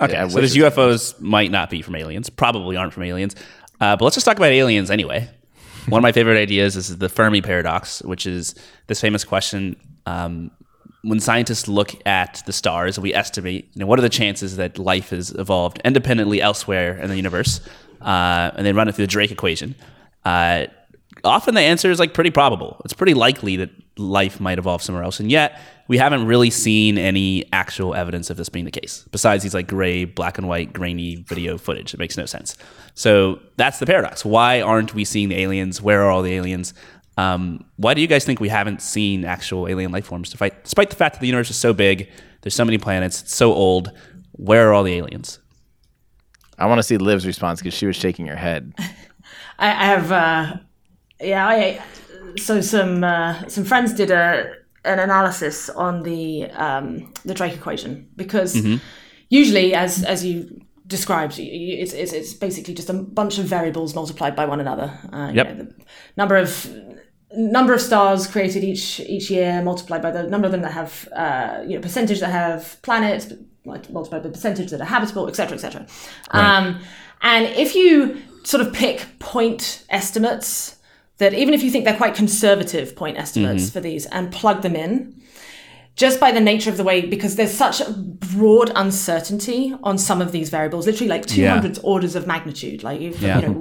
[0.00, 3.36] Okay, yeah, so these UFOs might not be from aliens, probably aren't from aliens.
[3.80, 5.30] Uh, but let's just talk about aliens anyway.
[5.88, 8.56] One of my favorite ideas is the Fermi paradox, which is
[8.88, 9.76] this famous question.
[10.06, 10.50] Um,
[11.02, 14.78] when scientists look at the stars, we estimate, you know, what are the chances that
[14.78, 17.60] life has evolved independently elsewhere in the universe,
[18.00, 19.74] uh, and they run it through the Drake equation.
[20.24, 20.66] Uh,
[21.24, 22.80] often the answer is like pretty probable.
[22.84, 26.96] It's pretty likely that life might evolve somewhere else, and yet we haven't really seen
[26.96, 30.72] any actual evidence of this being the case, besides these like gray, black and white,
[30.72, 31.92] grainy video footage.
[31.92, 32.56] It makes no sense.
[32.94, 34.24] So that's the paradox.
[34.24, 35.82] Why aren't we seeing the aliens?
[35.82, 36.74] Where are all the aliens?
[37.16, 40.30] Um, why do you guys think we haven't seen actual alien life forms?
[40.30, 42.08] Despite, despite the fact that the universe is so big,
[42.40, 43.92] there's so many planets, it's so old.
[44.32, 45.38] Where are all the aliens?
[46.58, 48.72] I want to see Liv's response because she was shaking her head.
[49.58, 50.56] I have, uh,
[51.20, 51.82] yeah, I
[52.36, 54.52] so some uh, some friends did a
[54.84, 58.76] an analysis on the um, the Drake equation because mm-hmm.
[59.28, 64.36] usually, as as you described, it's, it's, it's basically just a bunch of variables multiplied
[64.36, 64.98] by one another.
[65.12, 65.48] Uh, yep.
[65.48, 65.74] Know, the
[66.16, 66.70] number of
[67.34, 71.08] number of stars created each each year multiplied by the number of them that have
[71.14, 73.32] uh, you know percentage that have planets
[73.64, 75.86] multiplied by the percentage that are habitable, etc., etc.
[76.34, 76.56] Right.
[76.56, 76.80] Um,
[77.22, 80.76] and if you sort of pick point estimates
[81.18, 83.72] that even if you think they're quite conservative point estimates mm-hmm.
[83.72, 85.22] for these and plug them in,
[85.94, 90.22] just by the nature of the way, because there's such a broad uncertainty on some
[90.22, 91.82] of these variables, literally like 200 yeah.
[91.82, 93.40] orders of magnitude, like yeah.
[93.40, 93.52] you know,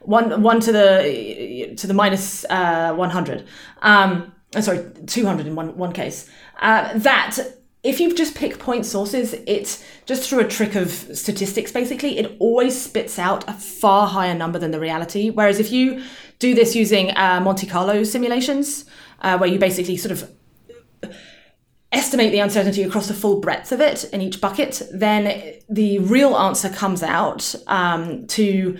[0.00, 3.46] one, one to the, to the minus, uh, 100,
[3.80, 6.28] um, sorry, 200 in one, one case,
[6.60, 7.38] uh, that
[7.86, 12.36] if you just pick point sources, it's just through a trick of statistics, basically, it
[12.40, 15.30] always spits out a far higher number than the reality.
[15.30, 16.02] Whereas if you
[16.40, 18.86] do this using uh, Monte Carlo simulations,
[19.20, 20.30] uh, where you basically sort of
[21.92, 26.36] estimate the uncertainty across the full breadth of it in each bucket, then the real
[26.36, 28.76] answer comes out um, to,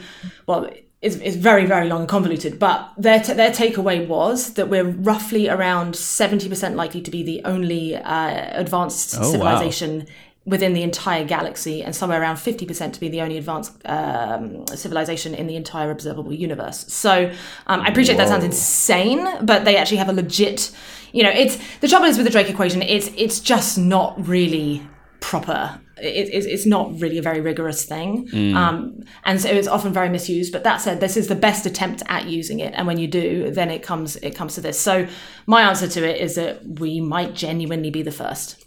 [0.48, 0.68] well,
[1.06, 4.84] it's, it's very, very long and convoluted, but their, t- their takeaway was that we're
[4.84, 10.06] roughly around 70% likely to be the only uh, advanced oh, civilization wow
[10.46, 15.34] within the entire galaxy and somewhere around 50% to be the only advanced um, civilization
[15.34, 16.86] in the entire observable universe.
[16.86, 17.32] So
[17.66, 18.26] um, I appreciate Whoa.
[18.26, 20.70] that sounds insane, but they actually have a legit
[21.12, 22.82] you know, it's the trouble is with the Drake equation.
[22.82, 24.86] It's it's just not really
[25.20, 25.80] proper.
[25.98, 28.54] It, it's, it's not really a very rigorous thing, Mm.
[28.54, 30.52] um, and so it's often very misused.
[30.52, 33.50] But that said, this is the best attempt at using it, and when you do,
[33.50, 34.78] then it comes it comes to this.
[34.78, 35.06] So
[35.46, 38.62] my answer to it is that we might genuinely be the first,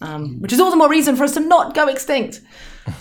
[0.00, 2.40] um, which is all the more reason for us to not go extinct.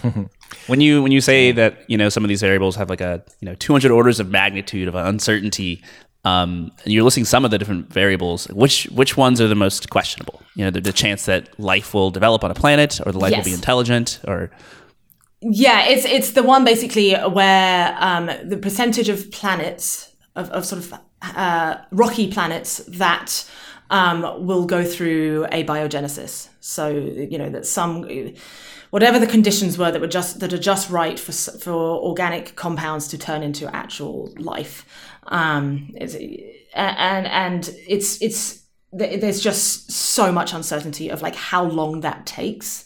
[0.67, 3.23] When you when you say that you know some of these variables have like a
[3.39, 5.81] you know 200 orders of magnitude of uncertainty,
[6.29, 9.89] um, and you're listing some of the different variables, which which ones are the most
[9.89, 10.41] questionable?
[10.55, 13.35] You know, the, the chance that life will develop on a planet, or the life
[13.35, 14.51] will be intelligent, or
[15.41, 20.83] Yeah, it's it's the one basically where um, the percentage of planets of, of sort
[20.83, 23.49] of uh, rocky planets that
[23.89, 26.49] um, will go through abiogenesis.
[26.59, 28.05] So you know that some
[28.89, 33.07] whatever the conditions were that were just that are just right for for organic compounds
[33.09, 34.85] to turn into actual life.
[35.29, 36.15] Um, it's,
[36.73, 42.85] and and it's it's there's just so much uncertainty of like how long that takes.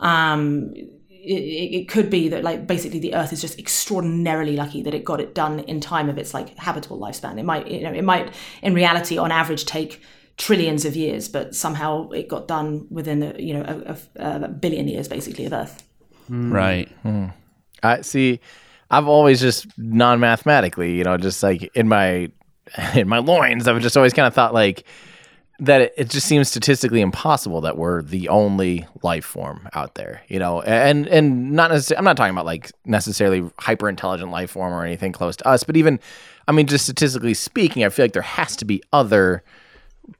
[0.00, 0.72] Um,
[1.08, 5.04] it, it could be that like basically the earth is just extraordinarily lucky that it
[5.04, 8.04] got it done in time of its like habitable lifespan it might you know it
[8.04, 10.02] might in reality on average take
[10.36, 14.48] trillions of years but somehow it got done within a, you know a, a, a
[14.48, 15.82] billion years basically of earth
[16.28, 16.88] right?
[17.82, 18.40] I see.
[18.94, 22.30] I've always just non-mathematically, you know, just like in my
[22.94, 24.84] in my loins, I've just always kind of thought like
[25.60, 25.80] that.
[25.80, 30.38] It, it just seems statistically impossible that we're the only life form out there, you
[30.38, 31.98] know, and and not necessarily.
[31.98, 35.64] I'm not talking about like necessarily hyper intelligent life form or anything close to us,
[35.64, 35.98] but even,
[36.48, 39.42] I mean, just statistically speaking, I feel like there has to be other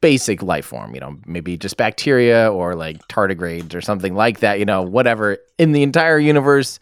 [0.01, 4.59] basic life form, you know, maybe just bacteria or like tardigrades or something like that,
[4.59, 6.79] you know, whatever in the entire universe.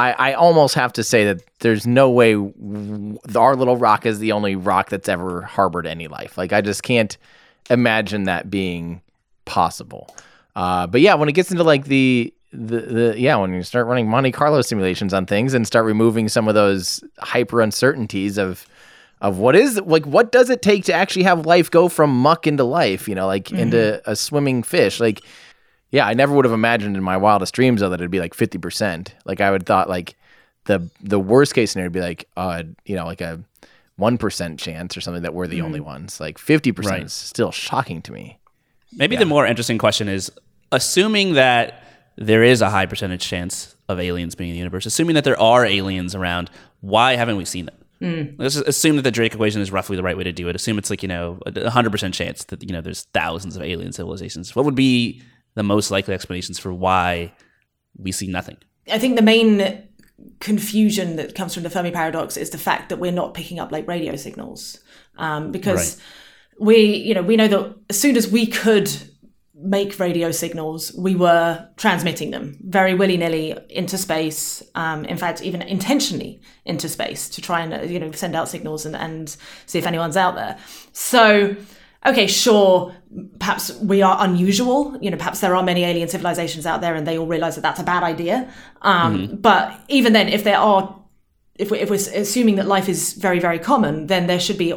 [0.00, 4.18] I, I almost have to say that there's no way w- our little rock is
[4.18, 6.38] the only rock that's ever harbored any life.
[6.38, 7.16] Like I just can't
[7.68, 9.02] imagine that being
[9.44, 10.14] possible.
[10.56, 13.86] Uh, but yeah, when it gets into like the the, the yeah, when you start
[13.86, 18.66] running Monte Carlo simulations on things and start removing some of those hyper uncertainties of
[19.20, 22.46] of what is like what does it take to actually have life go from muck
[22.46, 25.20] into life, you know, like into a swimming fish, like
[25.90, 28.34] yeah, I never would have imagined in my wildest dreams though that it'd be like
[28.34, 29.14] fifty percent.
[29.24, 30.16] Like I would thought like
[30.64, 33.40] the the worst case scenario would be like uh you know like a
[33.96, 36.20] one percent chance or something that we're the only ones.
[36.20, 37.02] Like fifty percent Right.
[37.06, 38.38] is still shocking to me.
[38.96, 40.30] Maybe the more interesting question is
[40.72, 41.82] assuming that
[42.16, 45.40] there is a high percentage chance of aliens being in the universe, assuming that there
[45.40, 46.50] are aliens around,
[46.80, 48.34] why haven't we seen them?
[48.38, 50.56] Let's assume that the Drake equation is roughly the right way to do it.
[50.56, 53.92] Assume it's like, you know, a 100% chance that, you know, there's thousands of alien
[53.92, 54.54] civilizations.
[54.56, 55.22] What would be
[55.54, 57.32] the most likely explanations for why
[57.96, 58.56] we see nothing?
[58.90, 59.86] i think the main
[60.40, 63.72] confusion that comes from the fermi paradox is the fact that we're not picking up
[63.72, 64.78] like radio signals.
[65.16, 66.00] Um, because
[66.58, 68.90] we you know we know that as soon as we could
[69.54, 75.60] make radio signals we were transmitting them very willy-nilly into space um, in fact even
[75.60, 79.36] intentionally into space to try and uh, you know send out signals and, and
[79.66, 80.56] see if anyone's out there.
[80.92, 81.56] So
[82.06, 82.94] okay sure
[83.38, 87.06] perhaps we are unusual you know perhaps there are many alien civilizations out there and
[87.06, 88.50] they all realize that that's a bad idea
[88.82, 90.96] um, but even then if there are
[91.56, 94.72] if, we, if we're assuming that life is very very common then there should be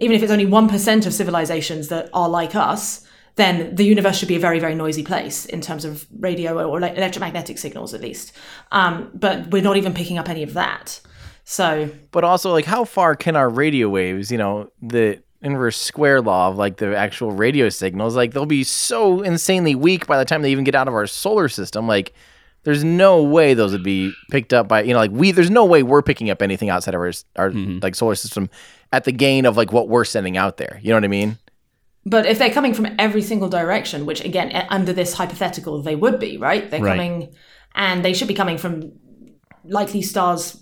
[0.00, 4.28] even if it's only 1% of civilizations that are like us, then the universe should
[4.28, 8.32] be a very, very noisy place in terms of radio or electromagnetic signals, at least.
[8.72, 11.00] Um, but we're not even picking up any of that.
[11.44, 16.20] So, But also like how far can our radio waves, you know, the inverse square
[16.20, 20.24] law of like the actual radio signals, like they'll be so insanely weak by the
[20.24, 21.86] time they even get out of our solar system.
[21.86, 22.12] Like
[22.64, 25.64] there's no way those would be picked up by you know like we there's no
[25.64, 28.50] way we're picking up anything outside of our, our like solar system
[28.92, 31.38] at the gain of like what we're sending out there you know what i mean
[32.04, 36.18] but if they're coming from every single direction, which again, under this hypothetical, they would
[36.18, 36.70] be, right?
[36.70, 36.92] They're Right.
[36.92, 37.34] coming,
[37.74, 38.92] and they should be coming from
[39.64, 40.56] likely stars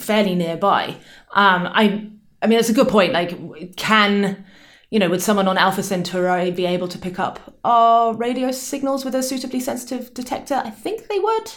[0.00, 0.96] fairly nearby.
[1.34, 2.08] Um, I,
[2.42, 3.12] I mean, it's a good point.
[3.12, 4.44] Like, can
[4.90, 9.04] you know, would someone on Alpha Centauri be able to pick up our radio signals
[9.04, 10.62] with a suitably sensitive detector?
[10.64, 11.52] I think they would.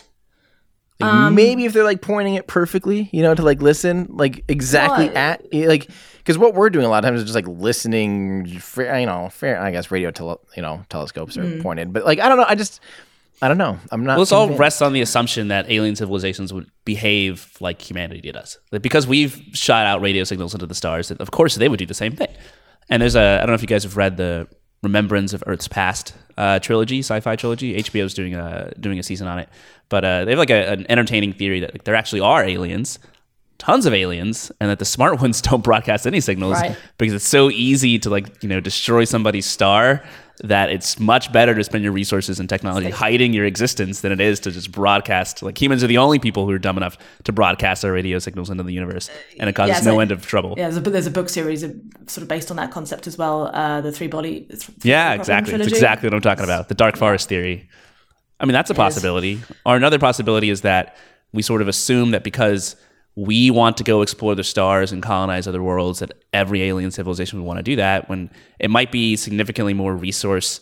[1.00, 4.44] Like, Um, maybe if they're like pointing it perfectly you know to like listen like
[4.48, 5.90] exactly Well, at like
[6.20, 8.60] because what we're doing a lot of times is just like listening you
[9.08, 11.64] know fair i guess radio tele, you know telescopes are Mm.
[11.64, 12.82] pointed but like i don't know i just
[13.42, 16.54] i don't know i'm not Well, this all rests on the assumption that alien civilizations
[16.54, 18.58] would behave like humanity does.
[18.72, 21.80] That because we've shot out radio signals into the stars, that of course they would
[21.80, 22.30] do the same thing.
[22.90, 24.48] And there's a I don't know if you guys have read the
[24.84, 27.76] Remembrance of Earth's Past uh, trilogy, sci-fi trilogy.
[27.76, 29.48] HBO's doing a doing a season on it,
[29.90, 33.00] but uh, they have like a, an entertaining theory that like, there actually are aliens
[33.58, 36.76] tons of aliens and that the smart ones don't broadcast any signals Right.
[36.98, 40.04] because it's so easy to like you know destroy somebody's star
[40.44, 44.20] that it's much better to spend your resources and technology hiding your existence than it
[44.20, 47.32] is to just broadcast like humans are the only people who are dumb enough to
[47.32, 50.26] broadcast our radio signals into the universe and it causes Yeah, no so- end of
[50.26, 51.76] trouble Yeah, there's a, there's a book series of,
[52.08, 53.52] sort of based on that concept as well.
[53.54, 54.42] Uh, the three body.
[54.42, 55.54] th- Yeah, exactly.
[55.54, 56.68] It's exactly what I'm talking about.
[56.70, 57.70] The dark forest theory.
[58.40, 59.40] I mean, that's a possibility.
[59.66, 60.96] Or another possibility is that
[61.34, 62.76] we sort of assume that because
[63.16, 67.40] we want to go explore the stars and colonize other worlds, that every alien civilization
[67.40, 68.08] would want to do that.
[68.10, 70.62] When it might be significantly more resource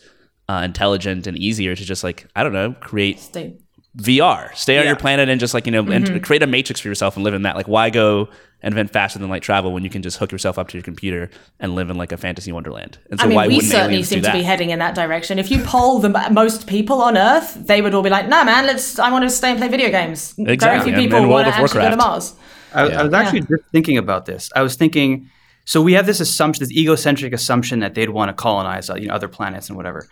[0.49, 3.57] uh, intelligent and easier to just like I don't know, create Stay-
[3.97, 6.13] VR, stay on your planet and just like you know, Mm-hmm.
[6.15, 7.55] and create a matrix for yourself and live in that.
[7.55, 8.29] Like, why go
[8.61, 10.83] and invent faster than light travel when you can just hook yourself up to your
[10.83, 12.97] computer and live in like a fantasy wonderland?
[13.09, 15.39] And so I mean, why we wouldn't certainly seem to be heading in that direction.
[15.39, 18.65] If you poll the most people on Earth, they would all be like, "No, man,
[18.65, 18.99] let's.
[18.99, 20.91] I want to stay and play video games." Exactly.
[20.91, 22.35] Very few people and want to of actually go to Mars.
[22.73, 24.49] I, I was actually just thinking about this.
[24.55, 25.29] I was thinking,
[25.65, 29.07] so we have this assumption, this egocentric assumption that they'd want to colonize, uh, you
[29.07, 30.07] know, other planets and whatever.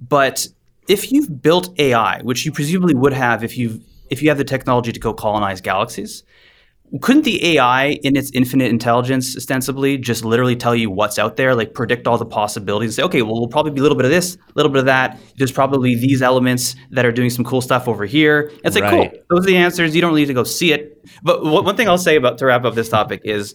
[0.00, 0.46] But
[0.88, 4.44] if you've built AI, which you presumably would have if you if you have the
[4.44, 6.22] technology to go colonize galaxies,
[7.00, 11.54] couldn't the AI, in its infinite intelligence, ostensibly, just literally tell you what's out there,
[11.54, 14.04] like predict all the possibilities, and say, okay, well, we'll probably be a little bit
[14.04, 15.18] of this, a little bit of that.
[15.38, 18.50] There's probably these elements that are doing some cool stuff over here.
[18.64, 19.10] It's like, Right.
[19.10, 19.20] cool.
[19.30, 19.94] Those are the answers.
[19.94, 21.02] You don't need to go see it.
[21.22, 23.54] But one one thing I'll say about to wrap up this topic is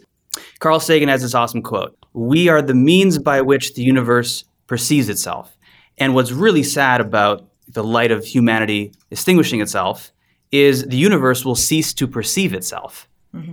[0.60, 5.10] Carl Sagan has this awesome quote We are the means by which the universe perceives
[5.10, 5.56] itself.
[5.98, 10.12] And what's really sad about the light of humanity extinguishing itself
[10.52, 13.08] is the universe will cease to perceive itself.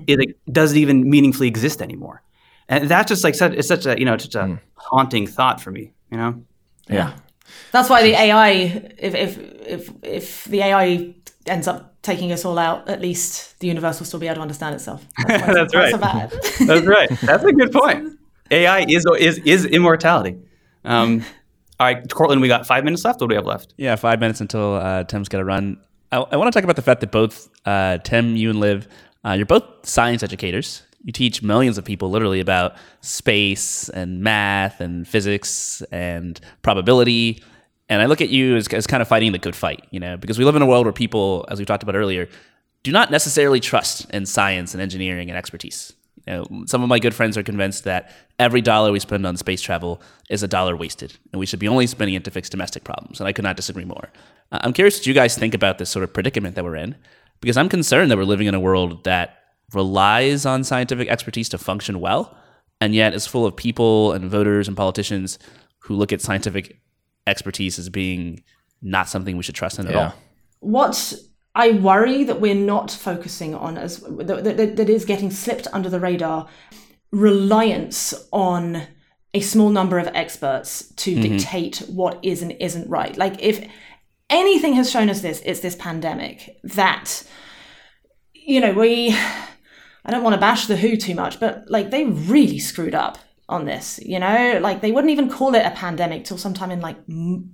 [0.07, 2.23] It like, doesn't even meaningfully exist anymore.
[2.69, 5.71] And that's just like such, it's such a you know such a haunting thought for
[5.71, 5.93] me.
[6.11, 6.43] You know.
[6.89, 7.13] Yeah.
[7.73, 8.51] That's why the AI,
[8.99, 11.15] if if if if the AI
[11.47, 14.41] ends up taking us all out, at least the universe will still be able to
[14.43, 15.05] understand itself.
[15.27, 15.91] That's, why it's- That's right.
[15.93, 16.31] so bad.
[16.67, 17.11] That's right.
[17.21, 18.19] That's a good point.
[18.51, 20.37] AI is is is immortality.
[20.85, 21.25] Um,
[21.81, 23.21] all right, Cortland, we got five minutes left.
[23.21, 23.75] What do we have left?
[23.77, 25.79] Yeah, five minutes until uh, Tim's got to run.
[26.13, 28.87] I, I want to talk about the fact that both uh, Tim, you, and Liv,
[29.25, 30.83] uh, you're both science educators.
[31.03, 37.43] You teach millions of people literally about space and math and physics and probability.
[37.89, 40.17] And I look at you as, as kind of fighting the good fight, you know,
[40.17, 42.29] because we live in a world where people, as we talked about earlier,
[42.83, 45.93] do not necessarily trust in science and engineering and expertise.
[46.27, 49.37] You know, some of my good friends are convinced that every dollar we spend on
[49.37, 52.49] space travel is a dollar wasted, and we should be only spending it to fix
[52.49, 53.21] domestic problems.
[53.21, 54.09] And I could not disagree more.
[54.51, 56.95] Uh, I'm curious what you guys think about this sort of predicament that we're in,
[57.45, 59.39] because I'm concerned that we're living in a world that
[59.75, 62.35] relies on scientific expertise to function well,
[62.81, 65.39] and yet is full of people and voters and politicians
[65.81, 66.81] who look at scientific
[67.27, 68.43] expertise as being
[68.81, 70.05] not something we should trust in at Yeah.
[70.07, 70.15] all.
[70.61, 71.15] what
[71.55, 75.91] I worry that we're not focusing on as that, that, that is getting slipped under
[75.91, 76.49] the radar
[77.13, 78.85] reliance on
[79.35, 81.37] a small number of experts to mm-hmm.
[81.37, 83.19] dictate what is and isn't right.
[83.19, 83.69] Like if
[84.31, 87.23] anything has shown us this, it's this pandemic that
[88.33, 89.17] you know we
[90.05, 93.19] I don't want to bash the Who too much, but like they really screwed up
[93.49, 93.99] on this.
[94.03, 96.97] You know, like they wouldn't even call it a pandemic till sometime in like,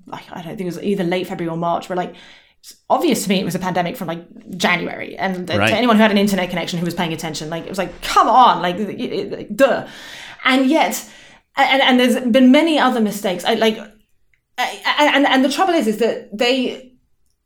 [0.06, 1.88] like I don't think it was either late February or March.
[1.88, 2.14] Where like
[2.60, 5.68] it's obvious to me it was a pandemic from like January, and Right.
[5.68, 8.02] to anyone who had an internet connection who was paying attention, like it was like,
[8.02, 9.86] come on, like, like, duh.
[10.44, 11.08] And yet,
[11.56, 13.44] and and there's been many other mistakes.
[13.44, 13.78] I like,
[14.98, 16.92] and and the trouble is, is that they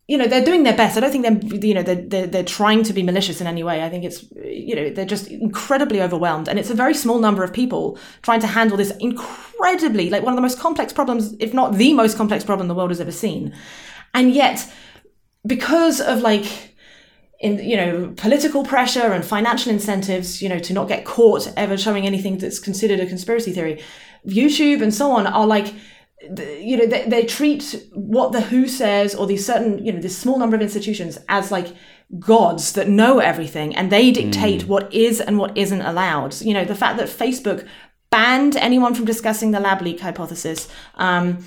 [0.07, 0.97] you know they're doing their best.
[0.97, 3.63] I don't think they're you know they're, they're they're trying to be malicious in any
[3.63, 3.83] way.
[3.83, 7.43] I think it's you know they're just incredibly overwhelmed, and it's a very small number
[7.43, 11.53] of people trying to handle this incredibly like one of the most complex problems, if
[11.53, 13.55] not the most complex problem the world has ever seen,
[14.13, 14.71] and yet
[15.45, 16.75] because of like
[17.39, 21.77] in you know political pressure and financial incentives you know to not get caught ever
[21.77, 23.83] showing anything that's considered a conspiracy theory
[24.25, 25.73] youtube and so on are like
[26.59, 30.17] you know they, they treat what the who says or these certain you know this
[30.17, 31.67] small number of institutions as like
[32.19, 36.39] gods that know everything and they dictate what is and what isn't allowed.
[36.41, 37.67] You know the fact that facebook
[38.09, 41.43] banned anyone from discussing the lab leak hypothesis um,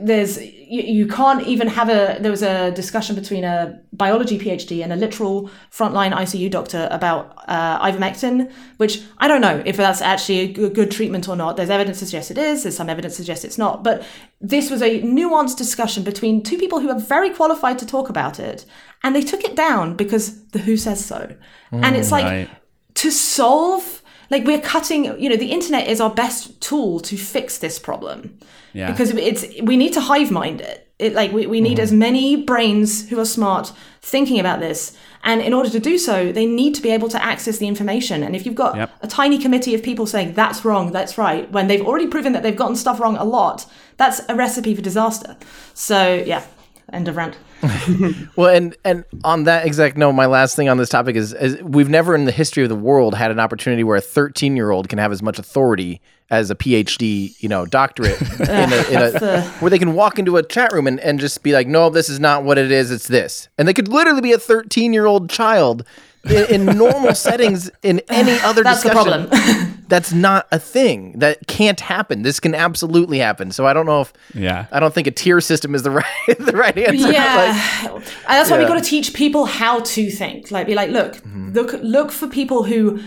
[0.00, 4.80] there's you, you can't even have a there was a discussion between a biology phd
[4.82, 10.00] and a literal frontline icu doctor about uh, ivermectin which i don't know if that's
[10.00, 12.88] actually a good, good treatment or not there's evidence to suggest it is there's some
[12.88, 14.04] evidence to suggest it's not but
[14.40, 18.38] this was a nuanced discussion between two people who are very qualified to talk about
[18.38, 18.64] it
[19.02, 21.34] and they took it down because the who says so
[21.72, 22.48] and it's like Right.
[22.94, 24.01] to solve
[24.32, 28.38] like we're cutting you know the internet is our best tool to fix this problem.
[28.74, 28.90] Yeah.
[28.90, 30.88] because it's we need to hive mind it.
[30.98, 31.82] It like we, we need mm-hmm.
[31.82, 34.96] as many brains who are smart thinking about this.
[35.22, 38.22] And in order to do so they need to be able to access the information.
[38.22, 38.90] And if you've got Yep.
[39.02, 42.42] a tiny committee of people saying that's wrong that's right when they've already proven that
[42.42, 43.66] they've gotten stuff wrong a lot
[43.98, 45.36] that's a recipe for disaster.
[45.74, 46.44] So yeah
[46.92, 47.36] end of rant
[48.36, 51.62] Well, and and on that exact note, my last thing on this topic is, is
[51.62, 54.70] we've never in the history of the world had an opportunity where a 13 year
[54.70, 56.00] old can have as much authority
[56.30, 60.38] as a PhD, you know, doctorate in a, in a, where they can walk into
[60.38, 62.90] a chat room and, and just be like, no, this is not what it is,
[62.90, 65.84] it's this, and they could literally be a 13 year old child
[66.30, 69.28] in, in normal settings in any other that's the problem
[69.88, 71.18] That's not a thing.
[71.18, 72.22] That can't happen.
[72.22, 73.52] This can absolutely happen.
[73.52, 74.64] So I don't know if Yeah.
[74.72, 76.04] I don't think a tier system is the right
[76.38, 77.12] the right answer.
[77.12, 78.68] yeah Like, and that's why we yeah.
[78.70, 81.52] got to teach people how to think like be like look Mm-hmm.
[81.52, 83.00] look look for people who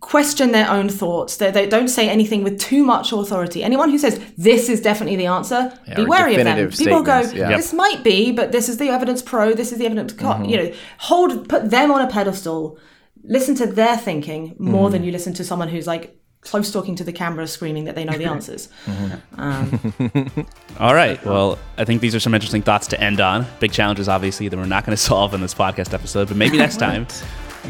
[0.00, 1.36] question their own thoughts.
[1.36, 3.62] They, they don't say anything with too much authority.
[3.62, 6.70] Anyone who says this is definitely the answer be wary of them.
[6.70, 7.56] people go yeah.
[7.56, 10.50] this might be but this is the evidence pro this is the evidence con mm-hmm.
[10.50, 12.78] you know hold put them on a pedestal.
[13.24, 14.92] Listen to their thinking more mm-hmm.
[14.92, 18.04] than you listen to someone who's like close talking to the camera screaming that they
[18.04, 18.68] know the answers.
[18.86, 19.40] Mm-hmm.
[19.40, 20.46] Um,
[20.78, 21.24] All right.
[21.24, 23.46] Well, I think these are some interesting thoughts to end on.
[23.60, 26.58] Big challenges, obviously, that we're not going to solve in this podcast episode, but maybe
[26.58, 27.06] next time.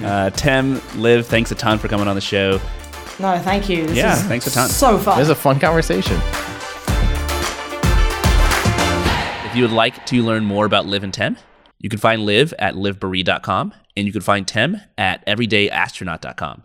[0.02, 2.52] Uh, Tim, Liv, thanks a ton for coming on the show.
[3.20, 4.68] no thank you this Yeah, is thanks a ton.
[4.70, 6.18] so fun it was a fun conversation.
[9.44, 11.36] If you would like to learn more about Liv and Tim,
[11.78, 16.62] you can find Liv at livboeree.com and you can find Tim at everydayastronaut.com.